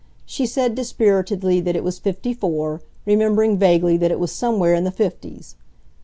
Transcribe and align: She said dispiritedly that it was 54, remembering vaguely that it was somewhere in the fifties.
She 0.25 0.47
said 0.47 0.73
dispiritedly 0.73 1.61
that 1.61 1.75
it 1.75 1.83
was 1.83 1.99
54, 1.99 2.81
remembering 3.05 3.59
vaguely 3.59 3.97
that 3.97 4.09
it 4.09 4.17
was 4.19 4.31
somewhere 4.31 4.73
in 4.73 4.83
the 4.83 4.89
fifties. 4.89 5.55